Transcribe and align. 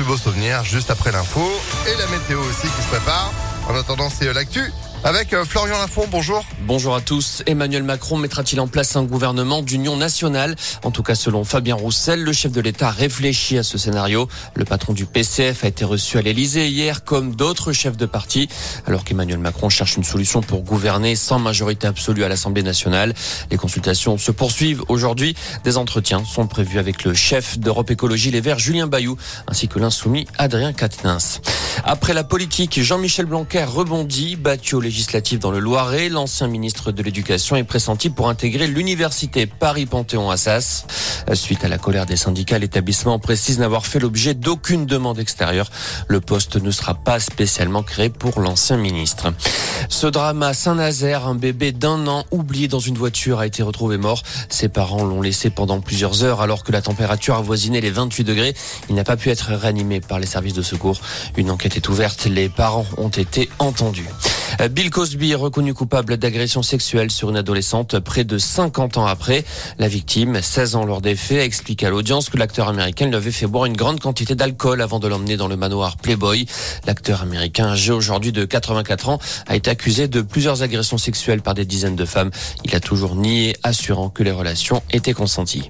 plus 0.00 0.06
beaux 0.06 0.16
souvenirs 0.16 0.64
juste 0.64 0.90
après 0.90 1.12
l'info 1.12 1.42
et 1.86 1.94
la 1.98 2.06
météo 2.06 2.40
aussi 2.40 2.62
qui 2.62 2.82
se 2.82 2.88
prépare. 2.88 3.30
En 3.68 3.74
attendant, 3.74 4.08
c'est 4.08 4.32
l'actu 4.32 4.72
avec 5.04 5.32
euh, 5.32 5.44
Florian 5.44 5.78
Lafont, 5.78 6.06
bonjour. 6.10 6.44
Bonjour 6.66 6.94
à 6.94 7.00
tous. 7.00 7.42
Emmanuel 7.46 7.82
Macron 7.82 8.18
mettra-t-il 8.18 8.60
en 8.60 8.68
place 8.68 8.96
un 8.96 9.02
gouvernement 9.02 9.62
d'union 9.62 9.96
nationale? 9.96 10.56
En 10.84 10.90
tout 10.90 11.02
cas, 11.02 11.14
selon 11.14 11.44
Fabien 11.44 11.74
Roussel, 11.74 12.22
le 12.22 12.32
chef 12.32 12.52
de 12.52 12.60
l'État 12.60 12.90
réfléchit 12.90 13.56
à 13.56 13.62
ce 13.62 13.78
scénario. 13.78 14.28
Le 14.54 14.64
patron 14.64 14.92
du 14.92 15.06
PCF 15.06 15.64
a 15.64 15.68
été 15.68 15.84
reçu 15.84 16.18
à 16.18 16.22
l'Elysée 16.22 16.68
hier, 16.68 17.02
comme 17.04 17.34
d'autres 17.34 17.72
chefs 17.72 17.96
de 17.96 18.06
parti, 18.06 18.48
alors 18.86 19.04
qu'Emmanuel 19.04 19.38
Macron 19.38 19.70
cherche 19.70 19.96
une 19.96 20.04
solution 20.04 20.42
pour 20.42 20.62
gouverner 20.62 21.16
sans 21.16 21.38
majorité 21.38 21.86
absolue 21.86 22.24
à 22.24 22.28
l'Assemblée 22.28 22.62
nationale. 22.62 23.14
Les 23.50 23.56
consultations 23.56 24.18
se 24.18 24.32
poursuivent 24.32 24.82
aujourd'hui. 24.88 25.34
Des 25.64 25.78
entretiens 25.78 26.24
sont 26.24 26.46
prévus 26.46 26.78
avec 26.78 27.04
le 27.04 27.14
chef 27.14 27.58
d'Europe 27.58 27.90
Écologie 27.90 28.30
Les 28.30 28.42
Verts, 28.42 28.58
Julien 28.58 28.86
Bayou, 28.86 29.16
ainsi 29.48 29.66
que 29.66 29.78
l'insoumis 29.78 30.26
Adrien 30.36 30.72
Quatennens. 30.72 31.40
Après 31.84 32.12
la 32.12 32.24
politique, 32.24 32.82
Jean-Michel 32.82 33.26
Blanquer 33.26 33.64
rebondit, 33.64 34.36
battu 34.36 34.74
au 34.74 34.80
dans 35.40 35.52
le 35.52 35.60
Loiret. 35.60 36.08
L'ancien 36.08 36.48
ministre 36.48 36.90
de 36.90 37.02
l'Éducation 37.02 37.54
est 37.54 37.64
pressenti 37.64 38.10
pour 38.10 38.28
intégrer 38.28 38.66
l'université 38.66 39.46
Paris-Panthéon-Assas. 39.46 40.84
Suite 41.34 41.64
à 41.64 41.68
la 41.68 41.78
colère 41.78 42.06
des 42.06 42.16
syndicats, 42.16 42.58
l'établissement 42.58 43.20
précise 43.20 43.60
n'avoir 43.60 43.86
fait 43.86 44.00
l'objet 44.00 44.34
d'aucune 44.34 44.86
demande 44.86 45.20
extérieure. 45.20 45.70
Le 46.08 46.20
poste 46.20 46.56
ne 46.56 46.70
sera 46.72 46.94
pas 46.94 47.20
spécialement 47.20 47.84
créé 47.84 48.08
pour 48.08 48.40
l'ancien 48.40 48.78
ministre. 48.78 49.32
Ce 49.88 50.08
drame 50.08 50.42
à 50.42 50.54
Saint-Nazaire, 50.54 51.26
un 51.28 51.36
bébé 51.36 51.70
d'un 51.70 52.08
an 52.08 52.24
oublié 52.32 52.66
dans 52.66 52.80
une 52.80 52.98
voiture 52.98 53.38
a 53.38 53.46
été 53.46 53.62
retrouvé 53.62 53.96
mort. 53.96 54.22
Ses 54.48 54.68
parents 54.68 55.04
l'ont 55.04 55.22
laissé 55.22 55.50
pendant 55.50 55.80
plusieurs 55.80 56.24
heures 56.24 56.40
alors 56.40 56.64
que 56.64 56.72
la 56.72 56.82
température 56.82 57.36
avoisinait 57.36 57.80
les 57.80 57.90
28 57.90 58.24
degrés. 58.24 58.54
Il 58.88 58.96
n'a 58.96 59.04
pas 59.04 59.16
pu 59.16 59.30
être 59.30 59.52
réanimé 59.52 60.00
par 60.00 60.18
les 60.18 60.26
services 60.26 60.54
de 60.54 60.62
secours. 60.62 61.00
Une 61.36 61.50
enquête 61.50 61.76
est 61.76 61.88
ouverte. 61.88 62.24
Les 62.24 62.48
parents 62.48 62.86
ont 62.96 63.08
été 63.08 63.48
entendus. 63.58 64.08
Bill 64.68 64.90
Cosby 64.90 65.30
est 65.30 65.36
reconnu 65.36 65.72
coupable 65.72 66.18
d'agression 66.18 66.62
sexuelle 66.62 67.10
sur 67.10 67.30
une 67.30 67.36
adolescente 67.38 67.98
près 67.98 68.24
de 68.24 68.36
50 68.36 68.98
ans 68.98 69.06
après. 69.06 69.44
La 69.78 69.88
victime, 69.88 70.42
16 70.42 70.76
ans 70.76 70.84
lors 70.84 71.00
des 71.00 71.16
faits, 71.16 71.38
a 71.38 71.44
expliqué 71.44 71.86
à 71.86 71.90
l'audience 71.90 72.28
que 72.28 72.36
l'acteur 72.36 72.68
américain 72.68 73.06
lui 73.06 73.14
avait 73.14 73.30
fait 73.30 73.46
boire 73.46 73.64
une 73.64 73.76
grande 73.76 74.00
quantité 74.00 74.34
d'alcool 74.34 74.82
avant 74.82 74.98
de 74.98 75.08
l'emmener 75.08 75.38
dans 75.38 75.48
le 75.48 75.56
manoir 75.56 75.96
Playboy. 75.96 76.46
L'acteur 76.86 77.22
américain, 77.22 77.68
âgé 77.68 77.92
aujourd'hui 77.92 78.32
de 78.32 78.44
84 78.44 79.08
ans, 79.08 79.18
a 79.46 79.56
été 79.56 79.70
accusé 79.70 80.08
de 80.08 80.20
plusieurs 80.20 80.62
agressions 80.62 80.98
sexuelles 80.98 81.40
par 81.40 81.54
des 81.54 81.64
dizaines 81.64 81.96
de 81.96 82.04
femmes. 82.04 82.30
Il 82.64 82.74
a 82.74 82.80
toujours 82.80 83.16
nié, 83.16 83.56
assurant 83.62 84.10
que 84.10 84.22
les 84.22 84.32
relations 84.32 84.82
étaient 84.90 85.14
consenties. 85.14 85.68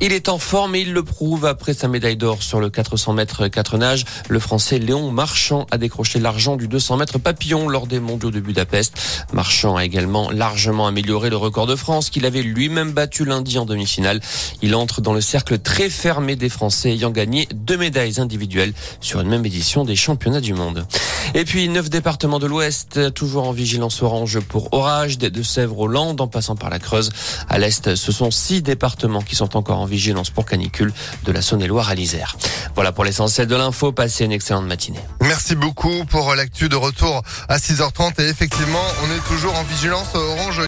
Il 0.00 0.12
est 0.12 0.28
en 0.28 0.38
forme 0.38 0.74
et 0.74 0.80
il 0.80 0.92
le 0.92 1.04
prouve 1.04 1.46
après 1.46 1.72
sa 1.72 1.86
médaille 1.86 2.16
d'or 2.16 2.42
sur 2.42 2.58
le 2.58 2.68
400 2.68 3.12
mètres 3.12 3.46
4 3.46 3.78
nages. 3.78 4.04
Le 4.28 4.40
français 4.40 4.78
Léon 4.78 5.12
Marchand 5.12 5.66
a 5.70 5.78
décroché 5.78 6.18
l'argent 6.18 6.56
du 6.56 6.66
200 6.66 6.96
mètres 6.96 7.18
papillon 7.18 7.68
lors 7.68 7.86
des 7.86 8.00
mondiaux 8.00 8.23
de 8.30 8.40
Budapest. 8.40 9.26
Marchand 9.32 9.76
a 9.76 9.84
également 9.84 10.30
largement 10.30 10.86
amélioré 10.86 11.30
le 11.30 11.36
record 11.36 11.66
de 11.66 11.76
France 11.76 12.10
qu'il 12.10 12.26
avait 12.26 12.42
lui-même 12.42 12.92
battu 12.92 13.24
lundi 13.24 13.58
en 13.58 13.64
demi-finale. 13.64 14.20
Il 14.62 14.74
entre 14.74 15.00
dans 15.00 15.12
le 15.12 15.20
cercle 15.20 15.58
très 15.58 15.90
fermé 15.90 16.36
des 16.36 16.48
Français 16.48 16.90
ayant 16.90 17.10
gagné 17.10 17.48
deux 17.54 17.76
médailles 17.76 18.20
individuelles 18.20 18.72
sur 19.00 19.20
une 19.20 19.28
même 19.28 19.44
édition 19.44 19.84
des 19.84 19.96
championnats 19.96 20.40
du 20.40 20.54
monde. 20.54 20.86
Et 21.34 21.44
puis 21.44 21.68
neuf 21.68 21.90
départements 21.90 22.38
de 22.38 22.46
l'Ouest 22.46 23.12
toujours 23.14 23.48
en 23.48 23.52
vigilance 23.52 24.02
orange 24.02 24.40
pour 24.40 24.72
orage, 24.72 25.18
des 25.18 25.30
Deux-Sèvres 25.30 25.78
au 25.78 25.86
Landes 25.88 26.20
en 26.20 26.28
passant 26.28 26.56
par 26.56 26.70
la 26.70 26.78
Creuse. 26.78 27.10
À 27.48 27.58
l'Est, 27.58 27.94
ce 27.94 28.12
sont 28.12 28.30
six 28.30 28.62
départements 28.62 29.22
qui 29.22 29.36
sont 29.36 29.56
encore 29.56 29.80
en 29.80 29.86
vigilance 29.86 30.30
pour 30.30 30.46
canicule 30.46 30.92
de 31.24 31.32
la 31.32 31.42
Saône-et-Loire 31.42 31.88
à 31.88 31.94
l'Isère. 31.94 32.36
Voilà 32.74 32.92
pour 32.92 33.04
l'essentiel 33.04 33.46
de 33.46 33.56
l'info. 33.56 33.92
Passez 33.92 34.24
une 34.24 34.32
excellente 34.32 34.66
matinée. 34.66 35.00
Merci 35.20 35.54
beaucoup 35.54 36.04
pour 36.04 36.34
l'actu 36.34 36.68
de 36.68 36.76
retour 36.76 37.22
à 37.48 37.58
6h30 37.58 38.13
et 38.18 38.28
effectivement, 38.28 38.84
on 39.04 39.10
est 39.14 39.24
toujours 39.28 39.54
en 39.56 39.62
vigilance 39.64 40.14
orange. 40.14 40.62